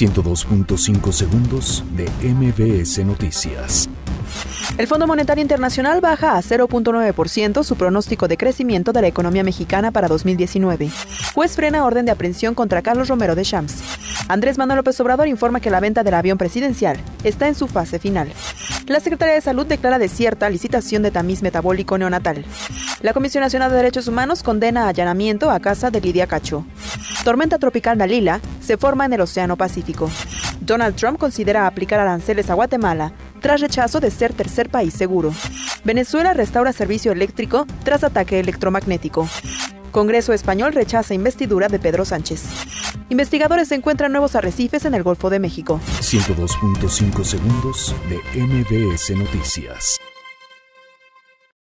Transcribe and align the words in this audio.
102.5 0.00 1.12
segundos 1.12 1.84
de 1.94 2.08
MBS 2.26 3.04
Noticias. 3.04 3.86
El 4.78 4.86
Fondo 4.86 5.06
Monetario 5.06 5.42
Internacional 5.42 6.00
baja 6.00 6.38
a 6.38 6.40
0.9% 6.40 7.62
su 7.62 7.76
pronóstico 7.76 8.26
de 8.26 8.38
crecimiento 8.38 8.94
de 8.94 9.02
la 9.02 9.08
economía 9.08 9.44
mexicana 9.44 9.90
para 9.90 10.08
2019. 10.08 10.88
Juez 11.34 11.54
frena 11.54 11.84
orden 11.84 12.06
de 12.06 12.12
aprehensión 12.12 12.54
contra 12.54 12.80
Carlos 12.80 13.08
Romero 13.08 13.34
de 13.34 13.44
Shams. 13.44 13.74
Andrés 14.28 14.56
Manuel 14.56 14.78
López 14.78 14.98
Obrador 15.00 15.28
informa 15.28 15.60
que 15.60 15.68
la 15.68 15.80
venta 15.80 16.02
del 16.02 16.14
avión 16.14 16.38
presidencial 16.38 16.98
está 17.22 17.48
en 17.48 17.54
su 17.54 17.68
fase 17.68 17.98
final. 17.98 18.32
La 18.86 19.00
Secretaría 19.00 19.34
de 19.34 19.40
Salud 19.42 19.66
declara 19.66 19.98
desierta 19.98 20.48
licitación 20.48 21.02
de 21.02 21.10
tamiz 21.10 21.42
metabólico 21.42 21.98
neonatal. 21.98 22.46
La 23.02 23.12
Comisión 23.12 23.42
Nacional 23.42 23.70
de 23.70 23.76
Derechos 23.76 24.08
Humanos 24.08 24.42
condena 24.42 24.88
allanamiento 24.88 25.50
a 25.50 25.60
casa 25.60 25.90
de 25.90 26.00
Lidia 26.00 26.26
Cacho. 26.26 26.64
Tormenta 27.24 27.58
tropical 27.58 27.98
Dalila 27.98 28.40
se 28.62 28.78
forma 28.78 29.04
en 29.04 29.12
el 29.12 29.20
Océano 29.20 29.56
Pacífico. 29.56 30.10
Donald 30.60 30.96
Trump 30.96 31.18
considera 31.18 31.66
aplicar 31.66 32.00
aranceles 32.00 32.48
a 32.48 32.54
Guatemala 32.54 33.12
tras 33.40 33.60
rechazo 33.60 34.00
de 34.00 34.10
ser 34.10 34.32
tercer 34.32 34.70
país 34.70 34.94
seguro. 34.94 35.32
Venezuela 35.84 36.32
restaura 36.32 36.72
servicio 36.72 37.12
eléctrico 37.12 37.66
tras 37.84 38.04
ataque 38.04 38.40
electromagnético. 38.40 39.28
Congreso 39.90 40.32
español 40.32 40.72
rechaza 40.72 41.14
investidura 41.14 41.68
de 41.68 41.78
Pedro 41.78 42.04
Sánchez. 42.04 42.44
Investigadores 43.08 43.72
encuentran 43.72 44.12
nuevos 44.12 44.36
arrecifes 44.36 44.84
en 44.84 44.94
el 44.94 45.02
Golfo 45.02 45.30
de 45.30 45.40
México. 45.40 45.80
102.5 46.00 47.24
segundos 47.24 47.94
de 48.08 48.40
MBS 48.40 49.10
Noticias. 49.16 50.00